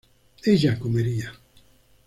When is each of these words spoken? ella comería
ella 0.45 0.79
comería 0.79 1.31